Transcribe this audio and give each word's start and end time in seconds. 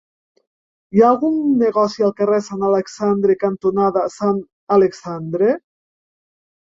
Hi 0.95 1.01
ha 1.03 1.09
algun 1.15 1.35
negoci 1.59 2.07
al 2.07 2.15
carrer 2.21 2.39
Sant 2.45 2.65
Alexandre 2.69 3.35
cantonada 3.45 4.07
Sant 4.17 4.41
Alexandre? 4.79 5.53